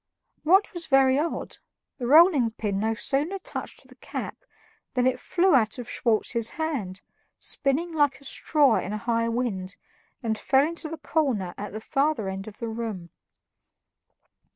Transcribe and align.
What 0.41 0.73
was 0.73 0.87
very 0.87 1.19
odd, 1.19 1.57
the 1.99 2.07
rolling 2.07 2.49
pin 2.49 2.79
no 2.79 2.95
sooner 2.95 3.37
touched 3.37 3.85
the 3.87 3.93
cap 3.93 4.35
than 4.95 5.05
it 5.05 5.19
flew 5.19 5.53
out 5.53 5.77
of 5.77 5.87
Schwartz's 5.87 6.49
hand, 6.57 7.01
spinning 7.37 7.93
like 7.93 8.19
a 8.19 8.23
straw 8.23 8.77
in 8.77 8.93
a 8.93 8.97
high 9.05 9.29
wind, 9.29 9.75
and 10.23 10.39
fell 10.39 10.65
into 10.67 10.89
the 10.89 10.97
corner 10.97 11.53
at 11.55 11.71
the 11.71 11.79
further 11.79 12.29
end 12.29 12.47
of 12.47 12.57
the 12.57 12.67
room. 12.67 13.11